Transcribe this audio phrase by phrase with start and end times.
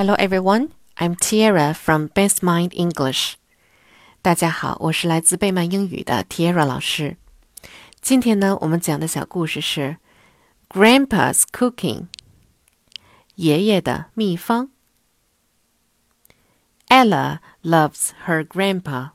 [0.00, 3.33] Hello everyone, I'm Tiara from Best Mind English.
[4.21, 7.17] 大家好，我是来自贝曼英语的 Tiara 老师。
[7.99, 9.97] 今天呢，我们讲的小故事是
[10.69, 12.07] Grandpa's Cooking，
[13.35, 14.71] 爷爷的秘方。
[16.87, 19.09] Ella loves her grandpa.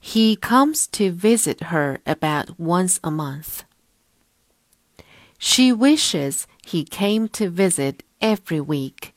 [0.00, 3.62] He comes to visit her about once a month.
[5.40, 9.10] She wishes he came to visit every week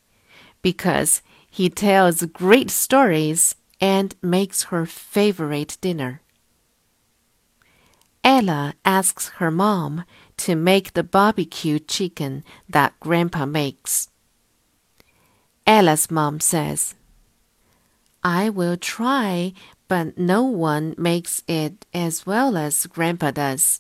[0.72, 6.20] because he tells great stories and makes her favorite dinner.
[8.22, 10.04] Ella asks her mom
[10.36, 14.10] to make the barbecue chicken that Grandpa makes.
[15.66, 16.96] Ella's mom says,
[18.22, 19.54] I will try,
[19.88, 23.80] but no one makes it as well as Grandpa does.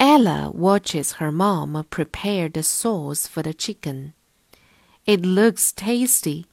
[0.00, 4.12] Ella watches her mom prepare the sauce for the chicken.
[5.06, 6.46] It looks tasty.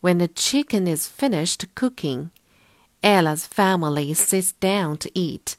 [0.00, 2.32] When the chicken is finished cooking,
[3.02, 5.56] Ella's family sits down to eat.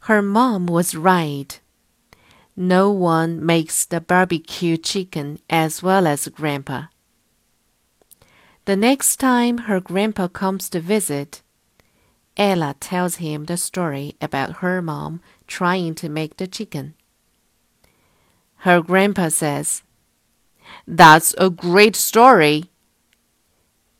[0.00, 1.58] Her mom was right.
[2.54, 6.88] No one makes the barbecue chicken as well as Grandpa.
[8.66, 11.40] The next time her grandpa comes to visit,
[12.36, 16.94] Ella tells him the story about her mom trying to make the chicken.
[18.58, 19.82] Her grandpa says,
[20.86, 22.70] that's a great story.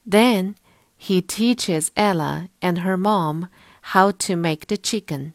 [0.06, 0.56] Then
[0.96, 3.48] he teaches Ella and her mom
[3.92, 5.34] how to make the chicken.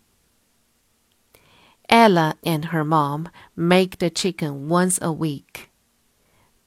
[1.89, 5.69] Ella and her mom make the chicken once a week,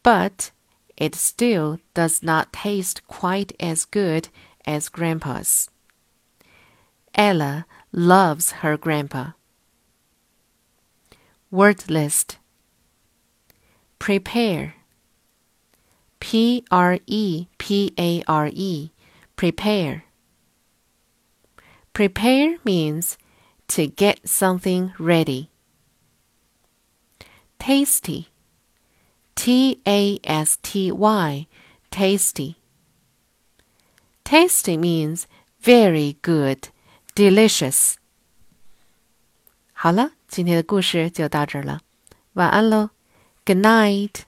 [0.02, 0.50] but
[0.96, 4.28] it still does not taste quite as good
[4.66, 5.68] as Grandpa's.
[7.14, 9.32] Ella loves her grandpa.
[11.50, 12.38] Word list
[14.01, 14.73] prepare.
[16.19, 18.91] P R E P A R E,
[19.35, 20.03] prepare.
[21.93, 23.17] Prepare means
[23.67, 25.49] to get something ready.
[27.59, 28.29] Tasty.
[29.35, 31.47] T A S T Y,
[31.91, 32.55] tasty.
[34.23, 35.27] Tasty means
[35.61, 36.69] very good,
[37.15, 37.97] delicious.
[39.73, 41.81] 好了，今天的故事就到这儿了，
[42.33, 42.89] 晚安喽。
[43.44, 44.24] Good night.